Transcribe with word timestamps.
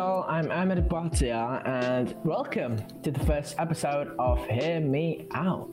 y'all, 0.00 0.24
I'm 0.30 0.50
Ahmed 0.50 0.88
Bhatia, 0.88 1.60
and 1.68 2.14
welcome 2.24 2.78
to 3.02 3.10
the 3.10 3.20
first 3.26 3.56
episode 3.58 4.14
of 4.18 4.42
Hear 4.46 4.80
Me 4.80 5.26
Out. 5.34 5.68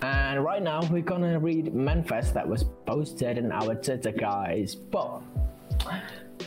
And 0.00 0.44
right 0.44 0.62
now, 0.62 0.80
we're 0.88 1.02
gonna 1.02 1.40
read 1.40 1.74
manifest 1.74 2.34
that 2.34 2.46
was 2.46 2.62
posted 2.86 3.38
in 3.38 3.50
our 3.50 3.74
Twitter, 3.74 4.12
guys. 4.12 4.76
But 4.76 5.22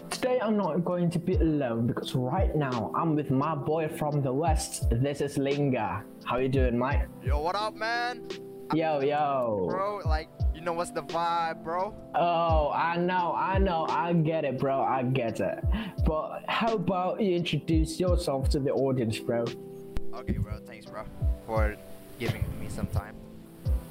today, 0.09 0.39
I'm 0.41 0.55
not 0.55 0.85
going 0.85 1.09
to 1.09 1.19
be 1.19 1.35
alone 1.35 1.85
because 1.85 2.15
right 2.15 2.55
now, 2.55 2.93
I'm 2.95 3.13
with 3.13 3.29
my 3.29 3.55
boy 3.55 3.89
from 3.89 4.21
the 4.21 4.31
west. 4.31 4.89
This 4.89 5.19
is 5.19 5.37
Linga. 5.37 6.01
How 6.23 6.37
you 6.37 6.47
doing, 6.47 6.79
mate? 6.79 7.07
Yo, 7.21 7.41
what 7.41 7.57
up, 7.57 7.75
man? 7.75 8.25
Yo, 8.73 9.01
yo. 9.01 9.67
Bro, 9.69 9.99
like, 10.05 10.29
know 10.65 10.73
what's 10.73 10.89
the 10.91 11.03
vibe, 11.03 11.63
bro? 11.63 11.93
Oh, 12.15 12.71
I 12.71 12.97
know, 12.97 13.33
I 13.37 13.57
know, 13.59 13.85
I 13.87 14.13
get 14.13 14.43
it, 14.45 14.57
bro. 14.59 14.81
I 14.81 15.03
get 15.03 15.39
it. 15.39 15.63
But 16.05 16.43
how 16.47 16.73
about 16.75 17.21
you 17.21 17.35
introduce 17.35 17.99
yourself 17.99 18.49
to 18.49 18.59
the 18.59 18.71
audience, 18.71 19.19
bro? 19.19 19.45
Okay, 20.13 20.33
bro, 20.37 20.59
thanks, 20.65 20.85
bro, 20.87 21.03
for 21.45 21.75
giving 22.19 22.43
me 22.59 22.67
some 22.69 22.87
time. 22.87 23.15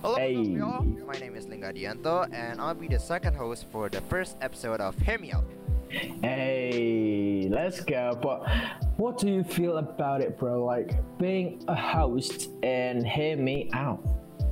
Hello, 0.02 0.16
Hey. 0.16 0.34
y'all. 0.34 0.82
My 0.82 1.14
name 1.14 1.36
is 1.36 1.46
Linga 1.46 1.72
Dianto, 1.72 2.28
and 2.32 2.60
I'll 2.60 2.74
be 2.74 2.88
the 2.88 2.98
second 2.98 3.34
host 3.36 3.66
for 3.72 3.88
the 3.88 4.00
first 4.02 4.36
episode 4.42 4.80
of 4.80 4.98
Hear 4.98 5.18
Me 5.18 5.32
Out. 5.32 5.44
Hey, 5.90 7.46
let's 7.50 7.80
go. 7.80 8.18
But 8.20 8.48
what 8.96 9.16
do 9.18 9.28
you 9.30 9.44
feel 9.44 9.78
about 9.78 10.20
it, 10.22 10.36
bro? 10.38 10.64
Like 10.64 10.90
being 11.18 11.62
a 11.68 11.74
host 11.74 12.50
and 12.64 13.06
hear 13.06 13.36
me 13.36 13.70
out. 13.72 14.02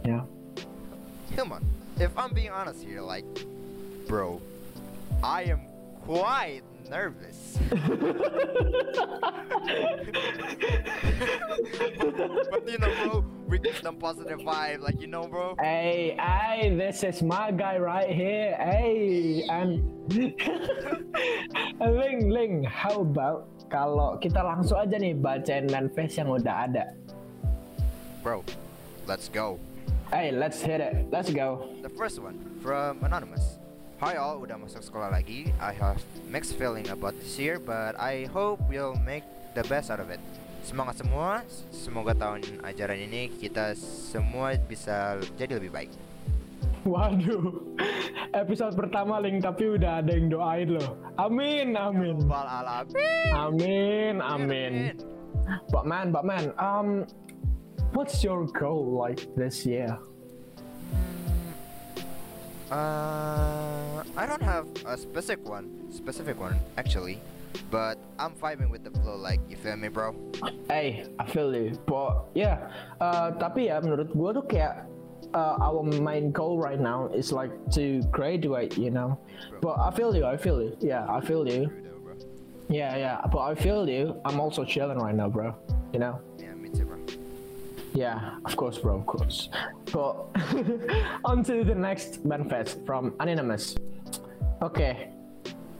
Yeah. 0.04 0.22
Come 1.36 1.50
on, 1.52 1.64
if 1.98 2.16
I'm 2.16 2.32
being 2.32 2.50
honest 2.50 2.82
here, 2.82 3.00
like, 3.00 3.24
bro, 4.06 4.40
I 5.22 5.42
am 5.44 5.60
quite 6.04 6.62
nervous. 6.90 7.58
but 12.50 12.68
you 12.68 12.78
know, 12.78 12.92
bro, 13.02 13.24
we 13.46 13.58
get 13.58 13.76
some 13.82 13.96
positive 13.96 14.40
vibe, 14.40 14.80
like, 14.80 15.00
you 15.00 15.06
know, 15.06 15.26
bro. 15.26 15.56
Hey, 15.60 16.16
hey, 16.18 16.74
this 16.76 17.02
is 17.02 17.22
my 17.22 17.50
guy 17.50 17.78
right 17.78 18.10
here. 18.10 18.56
Hey, 18.56 19.44
and 19.48 19.82
Ling, 21.80 22.30
Ling, 22.30 22.64
how 22.64 23.00
about 23.00 23.48
kalau 23.72 24.20
kita 24.20 24.44
langsung 24.44 24.76
aja 24.84 25.00
nih 25.00 25.16
bacain 25.16 25.64
manifest 25.72 26.20
yang 26.20 26.28
udah 26.28 26.68
ada. 26.68 26.92
Bro, 28.20 28.44
let's 29.08 29.32
go. 29.32 29.56
Hey, 30.12 30.28
let's 30.30 30.60
hit 30.60 30.84
it. 30.84 31.08
Let's 31.08 31.32
go. 31.32 31.72
The 31.80 31.88
first 31.88 32.20
one 32.20 32.36
from 32.60 33.00
Anonymous. 33.00 33.56
Hi 33.96 34.20
all, 34.20 34.44
udah 34.44 34.60
masuk 34.60 34.84
sekolah 34.84 35.08
lagi. 35.08 35.48
I 35.56 35.72
have 35.72 36.04
mixed 36.28 36.60
feeling 36.60 36.84
about 36.92 37.16
this 37.16 37.40
year, 37.40 37.56
but 37.56 37.96
I 37.96 38.28
hope 38.28 38.60
we'll 38.68 38.92
make 39.08 39.24
the 39.56 39.64
best 39.72 39.88
out 39.88 40.04
of 40.04 40.12
it. 40.12 40.20
Semangat 40.68 41.00
semua, 41.00 41.48
semoga 41.72 42.12
tahun 42.12 42.44
ajaran 42.60 43.08
ini 43.08 43.32
kita 43.40 43.72
semua 43.80 44.52
bisa 44.60 45.16
jadi 45.40 45.56
lebih 45.56 45.72
baik. 45.72 45.88
Waduh, 46.84 47.72
episode 48.36 48.76
pertama 48.76 49.16
Ling 49.16 49.40
tapi 49.40 49.80
udah 49.80 50.04
ada 50.04 50.12
yang 50.12 50.28
doain 50.28 50.76
loh. 50.76 50.92
Amin, 51.16 51.72
amin. 51.72 52.20
Alam. 52.28 52.84
Amin, 53.32 54.20
amin. 54.20 54.92
But 55.72 55.88
man, 55.88 56.12
but 56.12 56.28
man, 56.28 56.52
um, 56.60 57.08
what's 57.92 58.24
your 58.24 58.46
goal 58.46 58.84
like 58.92 59.34
this 59.36 59.66
year? 59.66 59.98
Uh, 62.70 64.02
I 64.16 64.24
don't 64.26 64.42
have 64.42 64.66
a 64.86 64.96
specific 64.96 65.46
one, 65.46 65.68
specific 65.92 66.40
one 66.40 66.56
actually, 66.78 67.20
but 67.70 67.98
I'm 68.18 68.32
vibing 68.32 68.70
with 68.70 68.82
the 68.82 68.90
flow. 69.00 69.16
Like, 69.16 69.40
you 69.48 69.56
feel 69.56 69.76
me, 69.76 69.88
bro? 69.88 70.16
Hey, 70.68 71.04
I 71.18 71.26
feel 71.26 71.54
you. 71.54 71.78
But 71.84 72.32
yeah, 72.34 72.72
uh, 73.00 73.36
tapi 73.36 73.68
ya 73.68 73.84
menurut 73.84 74.16
gua 74.16 74.32
tuh 74.32 74.48
kayak 74.48 74.88
uh, 75.36 75.60
our 75.60 75.84
main 75.84 76.32
goal 76.32 76.56
right 76.56 76.80
now 76.80 77.12
is 77.12 77.28
like 77.28 77.52
to 77.76 78.00
graduate, 78.08 78.80
you 78.80 78.88
know. 78.88 79.20
But 79.60 79.76
I 79.76 79.92
feel 79.92 80.16
you, 80.16 80.24
I 80.24 80.40
feel 80.40 80.64
you. 80.64 80.72
Yeah, 80.80 81.04
I 81.12 81.20
feel 81.20 81.44
you. 81.44 81.68
Though. 81.68 81.82
Yeah, 82.72 82.96
yeah. 82.96 83.20
But 83.28 83.44
I 83.44 83.52
feel 83.52 83.84
you. 83.84 84.16
I'm 84.24 84.40
also 84.40 84.64
chilling 84.64 84.96
right 84.96 85.14
now, 85.14 85.28
bro. 85.28 85.52
You 85.92 86.00
know. 86.00 86.16
Yeah, 87.92 88.40
of 88.44 88.56
course, 88.56 88.78
bro, 88.78 88.96
of 88.96 89.06
course. 89.06 89.50
But 89.92 90.32
on 91.28 91.44
to 91.44 91.64
the 91.64 91.74
next 91.74 92.24
manifest 92.24 92.78
from 92.86 93.12
Anonymous. 93.20 93.76
Oke. 94.64 95.12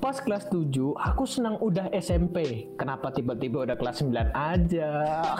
Pas 0.03 0.19
kelas 0.19 0.51
7, 0.51 0.99
aku 0.99 1.25
senang 1.25 1.57
udah 1.63 1.87
SMP. 1.95 2.67
Kenapa 2.75 3.15
tiba-tiba 3.15 3.63
udah 3.63 3.79
kelas 3.79 4.03
9 4.03 4.35
aja? 4.35 5.23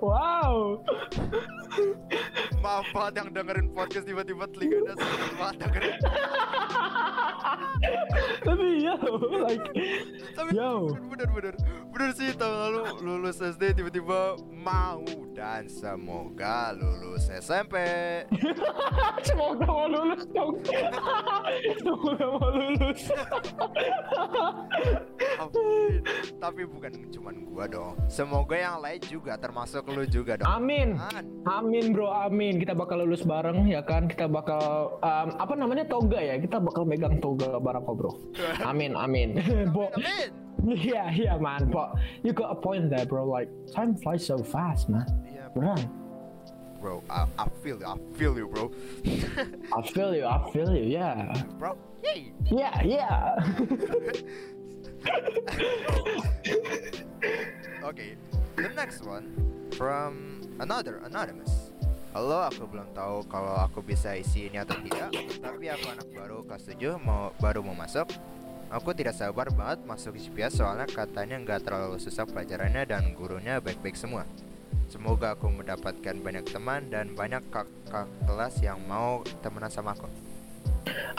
wow. 0.00 0.80
Maaf 2.64 2.88
banget 2.96 3.12
yang 3.20 3.28
dengerin 3.36 3.68
podcast 3.76 4.08
tiba-tiba 4.08 4.48
telinganya 4.56 4.96
sakit 4.96 5.32
banget 5.36 5.56
dengerin. 5.68 6.00
Tapi 8.42 8.84
yo, 8.84 8.96
like 9.42 9.66
Tapi 10.34 10.50
Yo. 10.54 10.94
bener 11.10 11.28
bener 11.30 11.54
bener 11.92 12.10
sih 12.16 12.32
tahun 12.34 12.56
lalu 12.68 12.82
lulus 13.04 13.38
SD 13.38 13.74
tiba-tiba 13.78 14.36
mau 14.50 15.04
dan 15.32 15.68
semoga 15.68 16.72
lulus 16.76 17.28
SMP. 17.32 17.76
semoga 19.26 19.66
mau 19.66 19.88
lulus 19.88 20.24
dong. 20.30 20.60
semoga 21.82 22.24
mau 22.38 22.48
lulus. 22.52 23.02
Tapi 26.38 26.62
bukan 26.66 26.92
cuman 27.10 27.34
gua 27.48 27.64
dong. 27.66 27.94
Semoga 28.06 28.54
yang 28.54 28.78
lain 28.78 29.00
juga 29.02 29.34
termasuk 29.34 29.86
lu 29.88 30.04
juga 30.04 30.38
dong. 30.38 30.46
Amin. 30.46 30.98
Man. 30.98 31.24
Amin 31.48 31.84
bro, 31.90 32.10
amin. 32.10 32.60
Kita 32.60 32.76
bakal 32.76 33.02
lulus 33.02 33.24
bareng 33.24 33.66
ya 33.66 33.82
kan. 33.82 34.06
Kita 34.06 34.28
bakal 34.28 34.94
um, 35.00 35.28
apa 35.38 35.54
namanya 35.56 35.86
toga 35.86 36.20
ya. 36.20 36.36
Kita 36.36 36.60
bakal 36.60 36.84
megang 36.84 37.18
toga 37.18 37.56
bareng 37.56 37.82
kok 37.82 37.96
bro. 37.96 38.12
Amin, 38.68 38.94
amin. 38.94 39.38
Bo, 39.72 39.88
Amin. 39.94 40.30
yeah, 40.78 41.08
yeah 41.10 41.36
man. 41.38 41.70
But 41.70 41.96
you 42.22 42.30
got 42.32 42.52
a 42.52 42.58
point 42.58 42.90
there 42.90 43.06
bro. 43.06 43.24
Like 43.24 43.48
time 43.70 43.96
flies 43.98 44.26
so 44.26 44.38
fast 44.42 44.86
man. 44.90 45.06
Iya, 45.26 45.48
Right. 45.54 45.88
bro. 46.80 46.98
I, 47.06 47.26
I 47.38 47.46
feel 47.62 47.78
you. 47.78 47.86
I 47.86 47.94
feel 48.18 48.34
you, 48.34 48.46
bro. 48.50 48.70
I 49.70 49.80
feel 49.86 50.10
you. 50.14 50.26
I 50.26 50.38
feel 50.50 50.70
you. 50.74 50.84
Yeah. 50.90 51.30
bro. 51.60 51.78
Yay. 52.02 52.34
Yeah, 52.50 52.74
yeah. 52.82 53.38
Okay, 57.82 58.14
the 58.56 58.70
next 58.72 59.02
one 59.02 59.34
from 59.74 60.40
another 60.62 61.02
anonymous. 61.02 61.74
Halo, 62.12 62.46
aku 62.46 62.68
belum 62.68 62.92
tahu 62.94 63.26
kalau 63.26 63.56
aku 63.58 63.82
bisa 63.82 64.14
isi 64.14 64.46
ini 64.46 64.60
atau 64.60 64.76
tidak, 64.84 65.10
tapi 65.40 65.72
aku 65.72 65.86
anak 65.90 66.08
baru 66.12 66.44
kelas 66.44 66.68
7 66.70 67.00
mau 67.00 67.32
baru 67.40 67.64
mau 67.64 67.74
masuk. 67.74 68.06
Aku 68.72 68.96
tidak 68.96 69.18
sabar 69.18 69.52
banget 69.52 69.84
masuk 69.84 70.16
GPS 70.16 70.60
soalnya 70.60 70.88
katanya 70.88 71.36
nggak 71.40 71.68
terlalu 71.68 72.00
susah 72.00 72.24
pelajarannya 72.24 72.88
dan 72.88 73.12
gurunya 73.12 73.60
baik-baik 73.60 73.96
semua. 73.96 74.24
Semoga 74.88 75.36
aku 75.36 75.48
mendapatkan 75.48 76.16
banyak 76.20 76.44
teman 76.48 76.92
dan 76.92 77.16
banyak 77.16 77.40
kakak 77.48 78.08
kelas 78.28 78.60
yang 78.60 78.80
mau 78.84 79.24
temenan 79.40 79.72
sama 79.72 79.96
aku. 79.96 80.08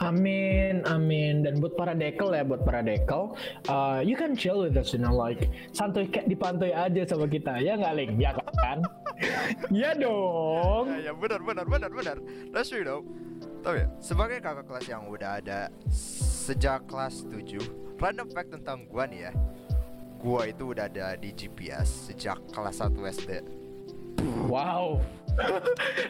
Amin, 0.01 0.83
amin. 0.89 1.45
Dan 1.45 1.63
buat 1.63 1.77
para 1.79 1.95
dekel 1.95 2.33
ya, 2.35 2.43
buat 2.43 2.65
para 2.67 2.83
dekel, 2.83 3.33
uh, 3.71 3.99
you 4.03 4.17
can 4.17 4.35
chill 4.35 4.65
with 4.65 4.75
us, 4.75 4.91
you 4.91 4.99
know, 4.99 5.13
like 5.13 5.47
santuy 5.71 6.09
kayak 6.09 6.27
di 6.27 6.35
pantai 6.35 6.75
aja 6.75 7.07
sama 7.07 7.29
kita, 7.29 7.61
ya 7.63 7.79
nggak, 7.79 7.93
Ling? 7.95 8.13
Ya 8.19 8.35
kan? 8.35 8.83
ya 9.83 9.95
dong. 9.95 10.91
Ya, 10.99 11.11
ya 11.11 11.13
benar 11.15 11.41
benar 11.41 11.65
benar 11.67 11.91
benar. 11.91 12.17
That's 12.51 12.69
true 12.69 12.83
though. 12.83 13.03
Tapi 13.63 13.85
ya, 13.85 13.87
sebagai 14.03 14.43
kakak 14.43 14.67
kelas 14.67 14.85
yang 14.91 15.07
udah 15.07 15.39
ada 15.39 15.71
sejak 16.43 16.83
kelas 16.91 17.23
7, 17.31 17.95
random 17.95 18.27
fact 18.27 18.51
tentang 18.51 18.83
gua 18.91 19.07
nih 19.07 19.31
ya. 19.31 19.33
Gua 20.19 20.47
itu 20.47 20.75
udah 20.75 20.91
ada 20.91 21.15
di 21.15 21.31
GPS 21.31 22.11
sejak 22.11 22.39
kelas 22.51 22.83
1 22.83 22.91
SD. 23.07 23.31
Wow. 24.51 24.99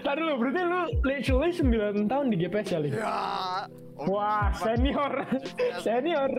Tadi 0.04 0.20
lu, 0.20 0.36
berarti 0.36 0.62
lu 0.62 0.80
literally 1.02 1.52
9 1.52 2.12
tahun 2.12 2.25
di 2.28 2.38
GPS 2.38 2.68
ya, 2.70 2.80
Ling? 2.80 2.94
Ya. 2.94 3.20
oh, 3.96 4.06
Wah, 4.10 4.52
senior. 4.54 5.14
senior. 5.80 6.31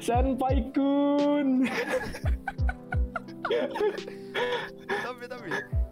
Senpai 0.00 0.58
kun. 0.72 1.66
tapi 4.88 5.24
tapi 5.24 5.48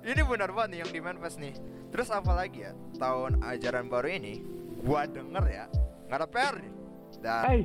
ini 0.06 0.20
benar 0.22 0.50
banget 0.52 0.68
nih 0.70 0.78
yang 0.84 0.90
di 0.92 1.00
manifest 1.00 1.36
nih. 1.38 1.54
Terus 1.90 2.08
apa 2.10 2.32
lagi 2.34 2.66
ya? 2.66 2.72
Tahun 2.98 3.40
ajaran 3.42 3.86
baru 3.88 4.08
ini 4.12 4.42
gua 4.84 5.08
denger 5.08 5.44
ya 5.46 5.64
nggak 6.06 6.18
ada 6.20 6.28
PR 6.28 6.54
nih. 6.60 6.72
Dan 7.16 7.42
Hey, 7.48 7.60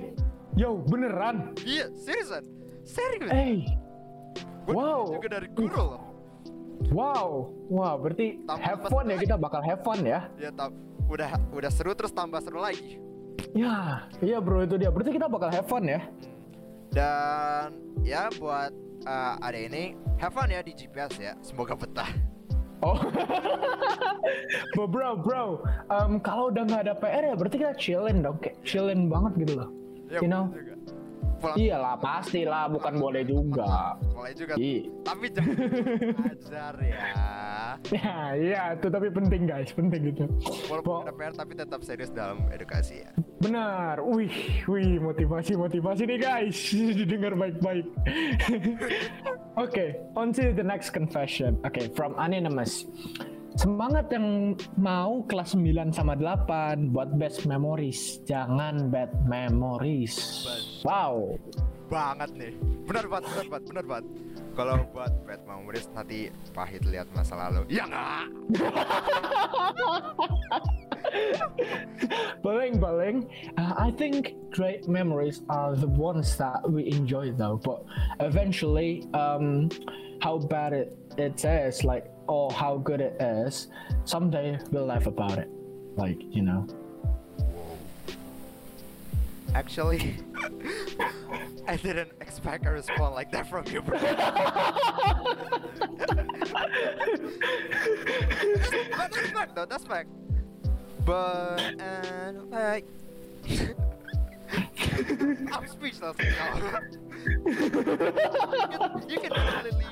yo, 0.56 0.80
beneran? 0.88 1.54
iya 1.62 1.92
seriusan 1.94 2.44
serius. 2.82 3.30
Hey, 3.30 3.68
Wow. 4.74 5.02
juga 5.16 5.28
dari 5.40 5.48
guru 5.52 5.82
loh. 5.96 6.02
wow, 6.92 7.48
wow, 7.70 7.94
berarti 7.96 8.42
Tambah 8.44 8.64
have 8.66 8.82
fun 8.90 9.06
ya 9.06 9.16
lagi. 9.16 9.24
kita 9.30 9.36
bakal 9.38 9.62
have 9.64 9.82
fun 9.86 10.00
ya. 10.02 10.28
Ya 10.40 10.50
udah 11.12 11.30
udah 11.52 11.72
seru 11.72 11.92
terus 11.94 12.12
tambah 12.12 12.40
seru 12.40 12.64
lagi. 12.64 12.98
Ya, 13.52 14.08
iya 14.24 14.40
bro 14.40 14.64
itu 14.64 14.80
dia. 14.80 14.88
Berarti 14.92 15.12
kita 15.12 15.28
bakal 15.28 15.52
have 15.52 15.68
fun 15.68 15.84
ya? 15.84 16.02
Dan 16.92 17.76
ya 18.04 18.28
buat 18.40 18.72
uh, 19.08 19.36
ada 19.40 19.60
ini 19.60 19.96
have 20.20 20.32
fun 20.36 20.52
ya 20.52 20.60
di 20.64 20.72
GPS 20.72 21.16
ya. 21.20 21.34
Semoga 21.44 21.76
betah. 21.76 22.08
Oh, 22.82 22.98
bro, 24.74 24.90
bro, 24.90 25.14
bro. 25.22 25.62
Um, 25.94 26.18
kalau 26.18 26.50
udah 26.50 26.66
nggak 26.66 26.82
ada 26.90 26.94
PR 26.98 27.24
ya, 27.30 27.36
berarti 27.38 27.62
kita 27.62 27.74
chillin 27.78 28.26
dong, 28.26 28.42
kayak 28.42 28.58
chillin 28.66 29.06
banget 29.06 29.46
gitu 29.46 29.54
loh. 29.62 29.70
Ya, 30.10 30.18
You 30.18 30.26
know? 30.26 30.50
juga. 30.50 30.76
Pulang 31.42 31.58
Iyalah, 31.58 31.96
pastilah, 31.98 32.70
bukan 32.70 32.94
boleh 33.02 33.24
juga. 33.26 33.98
boleh 34.14 34.34
juga. 34.38 34.54
Iya. 34.62 34.82
Tapi 35.02 35.26
jangan 35.34 35.58
ajar 36.30 36.76
ya. 36.86 37.10
Ya, 37.90 38.18
iya, 38.38 38.62
itu 38.78 38.88
tapi 38.94 39.10
penting 39.10 39.50
guys, 39.50 39.74
penting 39.74 40.14
gitu. 40.14 40.30
Walaupun 40.70 41.10
ada 41.10 41.14
PR 41.18 41.34
tapi 41.34 41.58
tetap 41.58 41.82
serius 41.82 42.14
dalam 42.14 42.46
edukasi 42.54 43.02
ya. 43.02 43.12
Benar, 43.42 44.06
wih, 44.06 44.62
wih, 44.70 45.02
motivasi, 45.02 45.58
motivasi 45.58 46.06
nih 46.06 46.20
guys, 46.22 46.58
didengar 47.02 47.34
baik-baik. 47.34 47.90
Oke, 49.64 49.98
on 50.14 50.30
to 50.30 50.54
the 50.54 50.62
next 50.64 50.94
confession. 50.94 51.58
Oke, 51.66 51.90
from 51.98 52.14
anonymous. 52.22 52.86
Semangat 53.62 54.10
yang 54.10 54.58
mau 54.74 55.22
kelas 55.30 55.54
9 55.54 55.94
sama 55.94 56.18
8 56.18 56.90
buat 56.90 57.14
best 57.14 57.46
memories, 57.46 58.18
jangan 58.26 58.90
bad 58.90 59.14
memories. 59.30 60.18
Wow. 60.82 61.38
Banget 61.86 62.34
nih. 62.34 62.58
Benar 62.90 63.06
banget, 63.06 63.30
benar 63.30 63.46
banget, 63.54 63.66
benar 63.70 63.86
banget. 63.86 64.06
Kalau 64.58 64.74
buat 64.90 65.14
bad 65.30 65.42
memories 65.46 65.86
nanti 65.94 66.34
pahit 66.58 66.82
lihat 66.90 67.06
masa 67.14 67.38
lalu. 67.38 67.62
Ya 67.70 67.86
enggak. 67.86 68.26
Paling 72.42 72.74
paling, 72.90 73.30
uh, 73.62 73.78
I 73.78 73.94
think 73.94 74.34
great 74.50 74.90
memories 74.90 75.46
are 75.54 75.78
the 75.78 75.92
ones 76.02 76.34
that 76.42 76.66
we 76.66 76.90
enjoy 76.90 77.30
though. 77.30 77.62
But 77.62 77.86
eventually, 78.26 79.06
um, 79.14 79.70
how 80.26 80.42
bad 80.42 80.74
it 80.74 80.98
it 81.22 81.46
is, 81.46 81.86
like 81.86 82.10
or 82.32 82.50
how 82.50 82.78
good 82.78 83.02
it 83.02 83.22
is, 83.22 83.68
someday 84.06 84.58
we'll 84.72 84.86
laugh 84.86 85.06
about 85.06 85.38
it. 85.38 85.50
Like 85.98 86.18
you 86.30 86.42
know. 86.42 86.66
Actually, 89.54 90.16
I 91.68 91.76
didn't 91.76 92.14
expect 92.22 92.66
a 92.66 92.72
response 92.72 93.14
like 93.16 93.34
that 93.34 93.50
from 93.50 93.66
you, 93.68 93.82
bro. 93.82 94.00
but 94.00 94.16
that's 99.12 99.30
fact, 99.32 99.56
though. 99.56 99.66
That's 99.66 99.84
fact. 99.84 100.08
But 101.06 101.60
and 101.82 102.50
like, 102.50 102.86
I'm 105.52 105.68
speechless 105.68 106.16
now. 106.18 106.80
you, 107.36 107.44
can, 107.44 109.10
you 109.10 109.20
can 109.20 109.32
definitely 109.32 109.86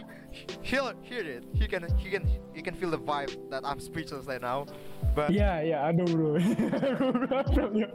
hear 0.69 0.94
hear 1.01 1.25
it. 1.25 1.44
You 1.57 1.68
can 1.68 1.83
you 1.98 2.10
can 2.13 2.24
you 2.54 2.62
can 2.62 2.75
feel 2.77 2.92
the 2.94 3.01
vibe 3.01 3.33
that 3.50 3.66
I'm 3.66 3.80
speechless 3.81 4.30
right 4.30 4.42
now. 4.42 4.69
But 5.18 5.33
Yeah, 5.33 5.62
yeah, 5.66 5.81
I 5.81 5.92
know, 5.92 6.06
bro. 6.06 6.38
I 6.38 7.44
feel 7.50 7.71
you. 7.74 7.88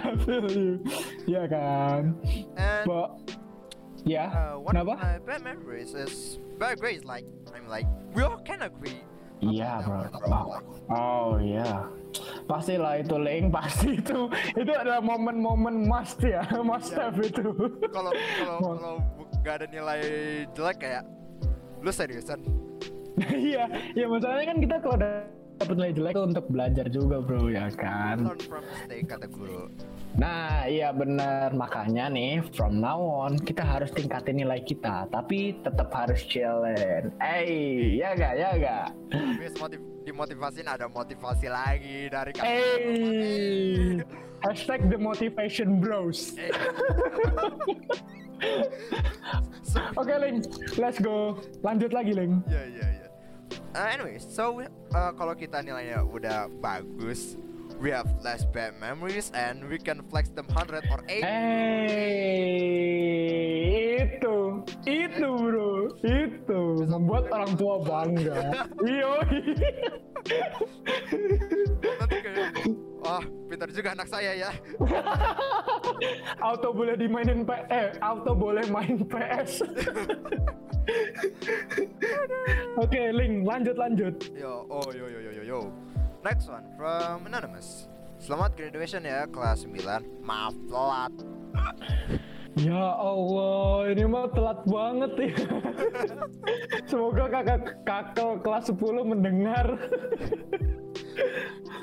I 0.00 0.10
feel 0.24 0.46
you. 0.50 0.70
Yeah, 1.28 1.44
kan. 1.46 2.16
and 2.56 2.84
But 2.88 3.08
yeah, 4.08 4.32
uh, 4.32 4.56
one 4.58 4.80
of 4.80 4.88
my 4.88 5.20
bad 5.20 5.44
memories 5.44 5.92
is 5.92 6.40
very 6.56 6.76
great. 6.80 7.04
Like 7.04 7.28
I'm 7.52 7.68
like 7.68 7.84
we 8.16 8.24
all 8.24 8.40
can 8.40 8.64
agree. 8.64 9.04
Iya 9.42 9.82
bro. 9.82 10.06
one, 10.22 10.62
Oh, 10.88 10.94
oh 10.94 11.30
iya. 11.36 11.90
Pastilah 12.46 13.02
itu 13.02 13.18
link, 13.18 13.50
pasti 13.50 13.98
itu 13.98 14.30
itu 14.54 14.70
adalah 14.70 15.02
momen-momen 15.02 15.82
must 15.90 16.22
ya, 16.22 16.46
must 16.70 16.94
Iya. 16.94 17.10
have 17.10 17.18
itu. 17.18 17.44
Kalau 17.90 18.12
kalau 18.14 18.56
kalau 18.78 18.94
nggak 19.42 19.54
ada 19.58 19.66
nilai 19.66 20.00
jelek 20.54 20.78
kayak 20.78 21.02
lu 21.82 21.90
seriusan? 21.90 22.38
Iya, 23.28 23.68
ya 23.92 24.08
masalahnya 24.08 24.56
kan 24.56 24.58
kita 24.64 24.80
kalau 24.80 24.96
dapat 25.60 25.76
nilai 25.76 25.92
jelek 25.92 26.16
untuk 26.16 26.48
belajar 26.48 26.88
juga 26.88 27.20
bro 27.20 27.52
ya 27.52 27.68
kan. 27.76 28.24
Learn 28.24 28.40
from 28.40 28.64
mistake 28.66 29.04
kata 29.04 29.28
guru. 29.28 29.68
Nah 30.16 30.64
iya 30.64 30.96
bener 30.96 31.52
makanya 31.52 32.08
nih 32.08 32.40
from 32.56 32.80
now 32.80 32.98
on 32.98 33.36
kita 33.36 33.60
harus 33.60 33.92
tingkatin 33.92 34.40
nilai 34.40 34.64
kita, 34.64 35.04
tapi 35.12 35.60
tetap 35.60 35.92
harus 35.92 36.24
chillin. 36.24 37.12
Eh, 37.20 38.00
ya 38.00 38.16
gak, 38.16 38.32
ya 38.32 38.56
gak. 38.56 38.96
Habis 39.12 39.60
motiv 39.60 39.84
ada 40.66 40.90
motivasi 40.90 41.46
lagi 41.46 42.10
dari 42.10 42.34
kamu. 42.34 42.48
Eh, 42.48 44.02
hashtag 44.42 44.90
the 44.90 44.98
motivation 44.98 45.78
bros. 45.78 46.34
Oke 49.92 50.14
Link, 50.16 50.48
let's 50.80 50.96
go. 50.98 51.36
Lanjut 51.60 51.92
lagi 51.92 52.16
Link. 52.16 52.40
ya 52.48 52.64
ya 52.64 52.86
ya. 52.88 53.06
Uh, 53.72 53.88
anyway, 53.88 54.16
so 54.16 54.60
uh, 54.92 55.12
kalau 55.16 55.36
kita 55.36 55.60
nilainya 55.60 56.00
udah 56.04 56.48
bagus, 56.60 57.36
we 57.80 57.90
have 57.92 58.08
less 58.20 58.44
bad 58.48 58.72
memories 58.80 59.28
and 59.36 59.64
we 59.68 59.76
can 59.76 60.00
flex 60.08 60.28
them 60.32 60.44
100 60.48 60.84
or 60.92 61.00
80. 61.08 61.24
Eh, 61.24 62.12
itu, 64.04 64.36
itu 64.88 65.28
bro, 65.28 65.88
itu 66.04 66.60
membuat 66.88 67.28
orang 67.32 67.52
tua 67.56 67.76
bangga. 67.80 68.64
Iyo. 68.92 69.12
Nanti 71.82 72.16
kayak, 72.21 72.21
wah 73.02 73.22
pintar 73.50 73.68
juga 73.74 73.92
anak 73.98 74.08
saya 74.08 74.32
ya. 74.38 74.50
auto 76.48 76.70
boleh 76.72 76.94
dimainin 76.94 77.42
P 77.42 77.50
eh 77.68 77.92
auto 77.98 78.32
boleh 78.32 78.64
main 78.70 79.02
PS. 79.02 79.62
Oke, 82.82 83.02
Link, 83.14 83.46
lanjut 83.46 83.76
lanjut. 83.78 84.14
Yo, 84.34 84.66
oh 84.66 84.88
yo 84.90 85.06
yo 85.10 85.18
yo 85.18 85.30
yo 85.30 85.42
yo. 85.42 85.60
Next 86.22 86.46
one 86.46 86.64
from 86.78 87.26
anonymous. 87.26 87.90
Selamat 88.22 88.54
graduation 88.54 89.02
ya 89.02 89.26
kelas 89.26 89.66
9. 89.66 90.22
Maaf 90.22 90.54
telat. 90.70 91.10
Ya 92.54 92.84
Allah, 93.00 93.88
ini 93.90 94.04
mah 94.04 94.28
telat 94.30 94.60
banget 94.68 95.12
ya. 95.18 95.34
Semoga 96.90 97.24
kakak 97.32 97.80
kakak 97.82 98.44
kelas 98.44 98.70
10 98.70 99.10
mendengar. 99.10 99.66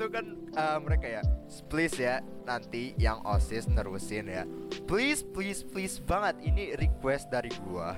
Itu 0.00 0.08
kan 0.08 0.32
uh, 0.56 0.80
mereka 0.80 1.20
ya. 1.20 1.22
Please 1.68 1.92
ya 2.00 2.24
nanti 2.48 2.96
yang 2.96 3.20
OSIS 3.20 3.68
nerusin 3.68 4.32
ya. 4.32 4.48
Please 4.88 5.20
please 5.20 5.60
please 5.60 6.00
banget 6.00 6.40
ini 6.40 6.72
request 6.72 7.28
dari 7.28 7.52
gua. 7.68 7.92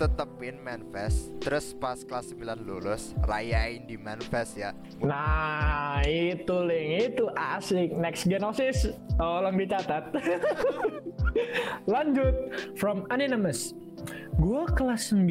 Tetepin 0.00 0.56
manifest 0.64 1.36
terus 1.36 1.76
pas 1.76 2.00
kelas 2.00 2.32
9 2.32 2.64
lulus 2.64 3.12
rayain 3.28 3.84
di 3.84 4.00
manifest 4.00 4.56
ya. 4.56 4.72
Nah, 5.04 6.00
itu 6.00 6.56
Link, 6.64 7.12
itu 7.12 7.28
asik. 7.36 7.92
Next 7.92 8.24
Genosis, 8.24 8.96
tolong 9.20 9.60
dicatat. 9.60 10.16
Lanjut, 11.92 12.56
from 12.80 13.04
Anonymous. 13.12 13.76
Gua 14.42 14.66
kelas 14.66 15.14
9 15.14 15.22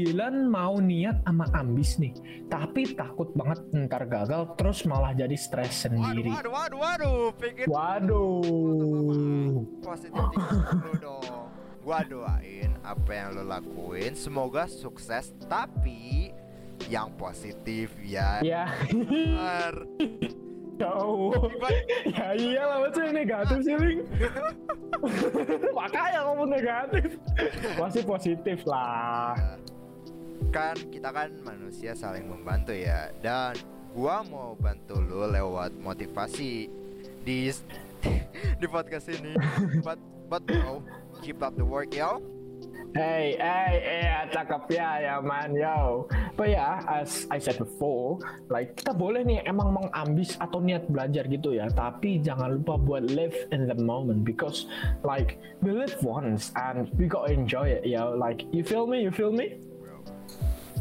mau 0.47 0.79
niat 0.79 1.19
sama 1.27 1.43
ambis 1.51 1.99
nih, 1.99 2.15
tapi 2.47 2.95
takut 2.95 3.27
banget 3.35 3.59
ntar 3.75 4.07
gagal 4.07 4.55
terus 4.55 4.87
malah 4.87 5.11
jadi 5.11 5.35
stres 5.35 5.83
sendiri. 5.83 6.31
waduh 6.31 6.47
waduh 6.47 6.79
waduh 6.79 7.19
pikir 7.35 7.67
Waduh. 7.67 9.67
positif 9.83 10.23
thinking 10.31 10.63
dulu 10.79 10.93
dong. 10.95 11.43
Gua 11.83 11.99
doain 12.07 12.71
apa 12.87 13.11
yang 13.11 13.35
lo 13.35 13.43
lakuin 13.43 14.15
semoga 14.15 14.71
sukses 14.71 15.35
tapi 15.51 16.31
yang 16.87 17.11
positif 17.19 17.91
ya. 17.99 18.39
Ya, 18.39 18.71
Bener. 18.87 19.75
ya 20.81 20.91
Allah. 20.91 21.41
Ya 22.09 22.27
iyalah 22.33 22.77
masa 22.81 22.99
yang 23.05 23.15
negatif 23.15 23.57
sih, 23.61 23.75
Link. 23.77 23.99
Makanya 25.77 26.19
ngomong 26.25 26.49
negatif. 26.49 27.09
Pasti 27.77 28.01
positif 28.01 28.57
lah. 28.65 29.37
Kan 30.49 30.75
kita 30.89 31.09
kan 31.13 31.29
manusia 31.45 31.93
saling 31.93 32.27
membantu 32.27 32.73
ya 32.73 33.13
dan 33.21 33.55
gua 33.93 34.25
mau 34.25 34.57
bantu 34.57 34.99
lo 34.99 35.29
lewat 35.29 35.71
motivasi 35.79 36.67
di 37.23 37.37
di 38.59 38.65
podcast 38.67 39.07
ini. 39.13 39.37
But 39.85 40.01
but 40.27 40.43
bro, 40.43 40.81
keep 41.21 41.39
up 41.45 41.53
the 41.55 41.65
work 41.65 41.93
yo. 41.93 42.40
Hey, 42.91 43.39
hey, 43.39 44.03
yeah, 44.03 44.27
cakep 44.27 44.67
ya, 44.67 44.99
ya 44.99 45.15
man, 45.23 45.55
yo. 45.55 46.11
But 46.35 46.51
yeah, 46.51 46.83
as 46.83 47.23
I 47.31 47.39
said 47.39 47.55
before, 47.55 48.19
like 48.51 48.75
kita 48.75 48.91
boleh 48.91 49.23
nih 49.23 49.47
emang 49.47 49.79
mengambis 49.79 50.35
atau 50.35 50.59
niat 50.59 50.91
belajar 50.91 51.23
gitu 51.31 51.55
ya, 51.55 51.71
tapi 51.71 52.19
jangan 52.19 52.59
lupa 52.59 52.75
buat 52.75 53.07
live 53.07 53.47
in 53.55 53.71
the 53.71 53.79
moment 53.79 54.27
because 54.27 54.67
like 55.07 55.39
we 55.63 55.71
live 55.71 55.95
once 56.03 56.51
and 56.59 56.91
we 56.99 57.07
gotta 57.07 57.31
enjoy 57.31 57.71
it, 57.71 57.87
yo. 57.87 58.11
Like 58.11 58.43
you 58.51 58.59
feel 58.59 58.83
me, 58.83 58.99
you 58.99 59.11
feel 59.15 59.31
me? 59.31 59.55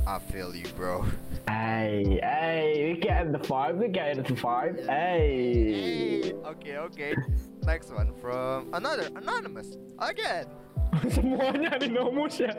I 0.02 0.18
feel 0.18 0.50
you, 0.50 0.66
bro. 0.74 1.06
Hey, 1.46 2.18
hey, 2.18 2.90
we 2.90 2.98
getting 2.98 3.30
the 3.30 3.38
vibe, 3.38 3.78
we 3.78 3.86
getting 3.86 4.26
the 4.26 4.34
vibe. 4.34 4.82
Hey. 4.82 6.34
Okay, 6.42 6.74
okay. 6.90 7.14
Next 7.62 7.94
one 7.94 8.10
from 8.18 8.74
another 8.74 9.06
anonymous 9.14 9.78
again. 10.02 10.50
Semuanya 11.14 11.78
anonymous 11.78 12.42
ya. 12.42 12.50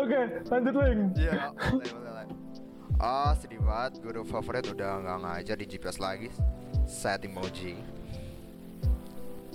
Oke, 0.00 0.20
lanjut 0.48 0.74
Link. 0.80 1.00
Iya, 1.16 1.52
boleh, 1.52 1.92
boleh, 1.92 1.92
boleh. 1.92 2.26
Ah, 2.96 3.36
sedih 3.36 3.60
banget. 3.60 4.00
Guru 4.00 4.24
favorit 4.24 4.64
udah 4.64 5.04
nggak 5.04 5.18
ngajar 5.20 5.56
di 5.60 5.66
GPS 5.68 6.00
lagi. 6.00 6.32
Sad 6.88 7.28
emoji. 7.28 7.76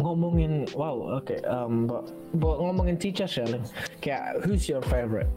Ngomongin, 0.02 0.66
wow, 0.74 1.22
oke, 1.22 1.38
um, 1.46 1.86
but, 1.86 2.10
but 2.34 2.58
ngomongin 2.58 2.98
teachers 2.98 3.38
ya, 3.38 3.46
Link. 3.46 3.66
Kayak, 4.02 4.42
who's 4.42 4.66
your 4.66 4.82
favorite? 4.90 5.30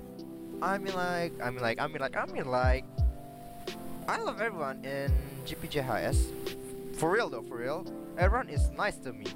I 0.65 0.81
mean 0.81 0.97
like, 0.97 1.37
I 1.43 1.53
mean 1.53 1.61
like, 1.61 1.77
I 1.77 1.87
mean 1.89 2.01
like, 2.01 2.17
I 2.17 2.25
mean 2.29 2.49
like. 2.49 2.87
I 4.05 4.21
love 4.21 4.41
everyone 4.41 4.85
in 4.85 5.09
GPJHS. 5.49 6.29
For 6.97 7.09
real 7.09 7.33
though, 7.33 7.45
for 7.45 7.57
real. 7.61 7.89
Everyone 8.21 8.53
is 8.53 8.69
nice 8.77 9.01
to 9.05 9.13
me 9.13 9.27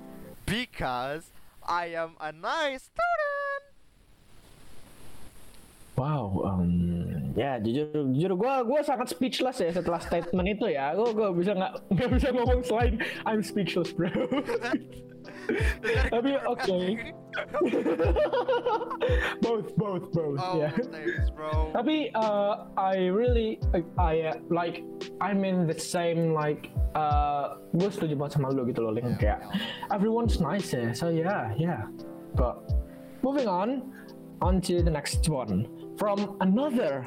because 0.49 1.31
I 1.67 1.87
am 1.89 2.13
a 2.21 2.33
nice 2.33 2.85
student. 2.85 3.28
Ya 7.39 7.63
jujur 7.63 8.11
jujur 8.11 8.35
gue 8.35 8.55
gue 8.67 8.81
sangat 8.83 9.15
speechless 9.15 9.63
ya 9.63 9.71
setelah 9.71 10.03
statement 10.03 10.49
itu 10.51 10.75
ya. 10.75 10.91
Gue 10.99 11.15
gue 11.15 11.31
bisa 11.39 11.55
nggak 11.55 11.73
nggak 11.95 12.11
bisa 12.11 12.29
ngomong 12.35 12.61
selain 12.67 12.99
I'm 13.23 13.47
speechless 13.47 13.95
bro. 13.95 14.11
Tapi 16.11 16.31
oke. 16.45 16.79
both 19.45 19.69
both 19.77 20.07
both 20.13 20.41
Oh, 20.41 20.59
ya. 20.61 20.69
thanks, 20.73 21.31
bro. 21.33 21.71
Tapi 21.73 22.11
uh, 22.17 22.69
I 22.77 23.09
really 23.09 23.61
I 23.97 24.35
uh, 24.35 24.37
like 24.51 24.83
I'm 25.23 25.45
in 25.47 25.67
the 25.71 25.79
same 25.79 26.35
like 26.35 26.69
uh, 26.99 27.61
gue 27.77 27.89
setuju 27.89 28.19
banget 28.19 28.33
sama 28.41 28.51
lu 28.51 28.67
gitu 28.67 28.83
loh 28.83 28.91
Link 28.93 29.21
kayak 29.23 29.45
everyone's 29.95 30.43
nice 30.43 30.75
ya 30.75 30.91
so 30.93 31.09
yeah 31.13 31.55
yeah 31.55 31.87
but 32.35 32.59
moving 33.23 33.47
on 33.47 33.95
on 34.43 34.59
to 34.65 34.83
the 34.83 34.91
next 34.91 35.23
one 35.31 35.69
from 35.99 36.39
another 36.41 37.05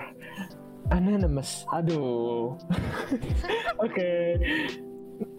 anonymous 0.92 1.64
aduh 1.72 2.60
oke 3.86 4.10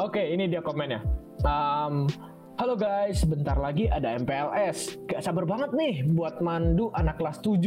oke 0.00 0.22
ini 0.22 0.48
dia 0.48 0.64
komennya 0.64 1.04
um, 1.44 2.08
Halo 2.60 2.76
guys, 2.76 3.24
bentar 3.24 3.56
lagi 3.56 3.88
ada 3.88 4.12
MPLS. 4.12 5.08
Gak 5.08 5.24
sabar 5.24 5.48
banget 5.48 5.72
nih 5.72 6.04
buat 6.04 6.38
mandu 6.44 6.92
anak 6.92 7.16
kelas 7.16 7.40
7. 7.40 7.58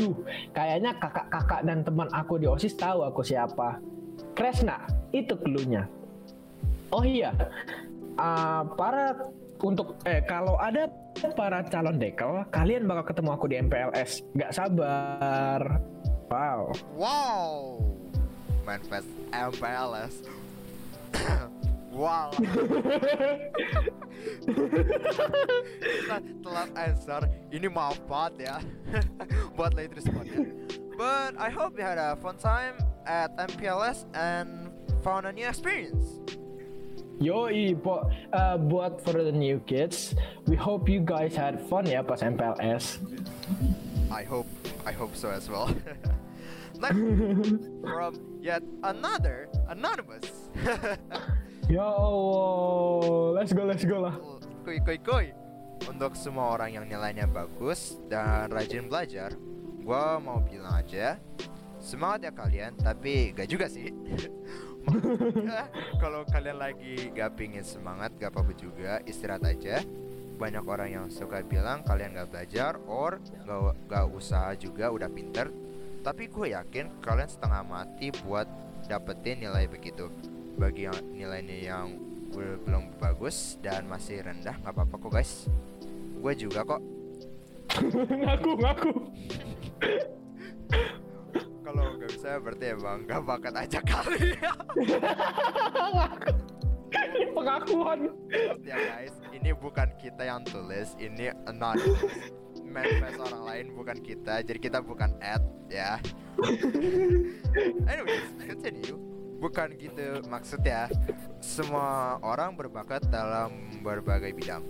Kayaknya 0.53 1.01
kakak-kakak 1.01 1.65
dan 1.65 1.81
teman 1.81 2.05
aku 2.13 2.37
di 2.37 2.45
OSIS 2.45 2.77
tahu 2.77 3.01
aku 3.01 3.25
siapa. 3.25 3.81
Kresna, 4.37 4.85
itu 5.09 5.33
cluenya. 5.41 5.89
Oh 6.93 7.01
iya, 7.01 7.33
uh, 8.21 8.63
para 8.77 9.25
untuk 9.65 9.97
eh 10.05 10.21
kalau 10.21 10.53
ada 10.61 10.85
para 11.33 11.65
calon 11.65 11.97
dekel, 11.97 12.45
kalian 12.53 12.85
bakal 12.85 13.09
ketemu 13.09 13.29
aku 13.33 13.45
di 13.49 13.55
MPLS. 13.57 14.21
Gak 14.37 14.53
sabar. 14.53 15.81
Wow. 16.29 16.69
Wow. 16.93 17.49
Manifest 18.61 19.09
MPLS. 19.33 20.13
wow. 21.97 22.29
Kita 25.89 26.17
telat 26.45 26.69
answer. 26.77 27.21
Ini 27.49 27.67
maaf 27.69 27.97
banget 28.05 28.53
ya. 28.53 28.55
Buat 29.57 29.73
late 29.73 29.97
responnya. 29.97 30.45
But 30.95 31.35
I 31.41 31.49
hope 31.49 31.75
you 31.75 31.83
had 31.83 31.97
a 31.97 32.15
fun 32.21 32.37
time 32.37 32.77
at 33.09 33.33
MPLS 33.35 34.05
and 34.13 34.69
found 35.03 35.25
a 35.25 35.33
new 35.33 35.45
experience. 35.45 36.21
Yoi, 37.23 37.71
buat 37.79 38.11
uh, 38.35 38.59
buat 38.59 38.99
for 38.99 39.15
the 39.15 39.31
new 39.31 39.63
kids, 39.63 40.11
we 40.51 40.59
hope 40.59 40.91
you 40.91 40.99
guys 40.99 41.31
had 41.31 41.63
fun 41.71 41.87
ya 41.87 42.03
pas 42.03 42.19
MPLS. 42.19 42.99
I 44.11 44.27
hope 44.27 44.51
I 44.83 44.91
hope 44.91 45.15
so 45.15 45.31
as 45.31 45.47
well. 45.47 45.71
Next 46.83 46.99
from 47.87 48.19
yet 48.43 48.63
another 48.83 49.47
anonymous. 49.71 50.27
Ya 51.65 51.81
Allah, 51.81 53.41
let's 53.41 53.49
go, 53.49 53.65
let's 53.65 53.81
go 53.81 54.05
lah. 54.05 54.13
Kuy 54.61 54.77
kuy 54.85 55.01
kuy. 55.01 55.33
Untuk 55.89 56.13
semua 56.13 56.53
orang 56.53 56.77
yang 56.77 56.85
nilainya 56.85 57.25
bagus 57.25 57.97
dan 58.05 58.53
rajin 58.53 58.85
belajar, 58.85 59.33
gua 59.81 60.21
mau 60.21 60.45
bilang 60.45 60.77
aja 60.77 61.17
semangat 61.81 62.29
ya 62.29 62.31
kalian, 62.37 62.73
tapi 62.77 63.33
gak 63.33 63.49
juga 63.49 63.65
sih. 63.65 63.89
Maksudnya, 64.85 65.69
Kalau 66.01 66.21
kalian 66.29 66.57
lagi 66.61 67.09
gak 67.13 67.37
pingin 67.37 67.65
semangat, 67.65 68.13
gak 68.17 68.33
apa-apa 68.33 68.53
juga, 68.53 69.01
istirahat 69.05 69.45
aja. 69.45 69.81
Banyak 70.35 70.65
orang 70.67 70.89
yang 70.91 71.05
suka 71.07 71.41
bilang 71.41 71.81
kalian 71.87 72.13
gak 72.13 72.29
belajar 72.29 72.75
or 72.85 73.17
gak, 73.47 73.75
gak 73.87 74.05
usaha 74.11 74.51
juga 74.53 74.91
udah 74.91 75.09
pinter. 75.09 75.49
Tapi 76.05 76.29
gue 76.29 76.53
yakin 76.53 77.01
kalian 77.01 77.29
setengah 77.29 77.65
mati 77.65 78.13
buat 78.21 78.45
dapetin 78.85 79.41
nilai 79.41 79.65
begitu. 79.65 80.11
Bagi 80.55 80.85
yang 80.85 80.99
nilainya 81.11 81.57
yang 81.57 81.87
bel- 82.29 82.61
belum 82.61 82.93
bagus 83.01 83.57
dan 83.59 83.89
masih 83.89 84.21
rendah 84.21 84.53
nggak 84.61 84.73
apa-apa 84.75 84.95
kok 85.01 85.11
guys. 85.11 85.49
Gue 86.21 86.33
juga 86.37 86.61
kok. 86.61 86.81
ngaku, 88.21 88.51
ngaku. 88.61 88.91
Bisa 92.25 92.41
berarti 92.41 92.73
emang 92.73 93.05
gak 93.05 93.21
bakat 93.21 93.53
aja 93.53 93.79
kali. 93.85 94.33
Ini 96.97 97.29
pengakuan. 97.37 98.09
ya 98.65 98.77
guys, 98.81 99.13
ini 99.29 99.53
bukan 99.53 99.93
kita 100.01 100.25
yang 100.25 100.41
tulis, 100.41 100.97
ini 100.97 101.29
anonymous. 101.45 102.01
Manifest 102.65 103.21
orang 103.29 103.43
lain 103.45 103.65
bukan 103.77 104.01
kita, 104.01 104.41
jadi 104.41 104.57
kita 104.57 104.81
bukan 104.81 105.13
ad 105.21 105.45
ya. 105.69 106.01
Anyways, 107.93 108.33
continue. 108.41 108.97
Bukan 109.37 109.77
gitu 109.77 110.25
maksudnya. 110.25 110.89
Semua 111.45 112.17
orang 112.25 112.57
berbakat 112.57 113.05
dalam 113.05 113.69
berbagai 113.85 114.33
bidang. 114.33 114.65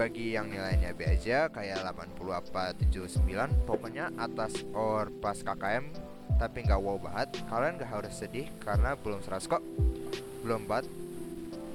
Bagi 0.00 0.32
yang 0.32 0.48
nilainya 0.48 0.96
B 0.96 1.04
aja 1.04 1.52
kayak 1.52 1.84
80 1.92 2.24
apa 2.32 2.72
79 2.72 3.68
Pokoknya 3.68 4.08
atas 4.16 4.64
or 4.72 5.12
pas 5.20 5.36
KKM 5.44 6.09
Tapi 6.36 6.68
nggak 6.68 6.80
wow 6.80 7.00
banget 7.00 7.28
Kalian 7.48 7.74
nggak 7.80 7.90
harus 7.90 8.14
sedih 8.14 8.46
karena 8.60 8.94
belum 8.94 9.24
100 9.24 9.50
kok 9.50 9.62
Belum 10.44 10.68
banget 10.68 10.86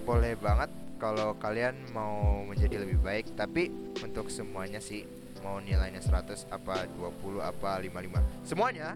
boleh 0.06 0.38
banget 0.38 0.70
kalau 1.02 1.34
kalian 1.42 1.74
mau 1.90 2.46
menjadi 2.46 2.86
lebih 2.86 3.02
baik 3.02 3.34
tapi 3.34 3.74
untuk 4.06 4.30
semuanya 4.30 4.78
sih 4.78 5.02
mau 5.42 5.58
nilainya 5.58 5.98
100 5.98 6.46
apa 6.54 6.86
20 6.94 7.42
apa 7.42 7.82
55 7.82 8.46
semuanya 8.46 8.94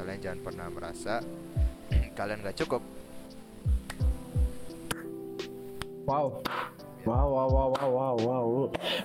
kalian 0.00 0.18
jangan 0.24 0.40
pernah 0.40 0.66
merasa 0.72 1.20
kalian 2.18 2.40
gak 2.40 2.64
cukup 2.64 2.80
Wow. 6.02 6.42
Wow, 7.06 7.30
wow, 7.30 7.46
wow, 7.46 7.68
wow, 7.70 7.90
wow, 7.94 8.14
wow. 8.18 8.46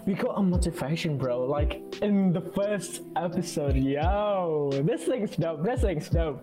We 0.10 0.18
got 0.18 0.34
a 0.34 0.42
motivation, 0.42 1.14
bro. 1.22 1.46
Like 1.46 1.87
in 2.02 2.34
the 2.34 2.42
first 2.42 3.02
episode, 3.16 3.76
yo. 3.76 4.70
This 4.84 5.06
thing's 5.06 5.36
dope. 5.36 5.64
This 5.64 5.82
thing's 5.82 6.10
dope. 6.10 6.42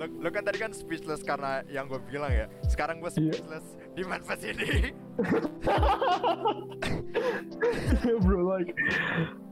lo, 0.00 0.08
lo 0.16 0.28
kan 0.32 0.40
tadi 0.40 0.56
kan 0.56 0.72
speechless 0.72 1.20
karena 1.20 1.60
yang 1.68 1.84
gue 1.84 2.00
bilang 2.08 2.32
ya 2.32 2.48
sekarang 2.64 3.04
gue 3.04 3.12
Iya. 3.20 3.36
speechless 3.36 3.66
di 3.92 4.00
manfaat 4.08 4.40
ini 4.40 4.96
bro, 8.24 8.48
like, 8.48 8.72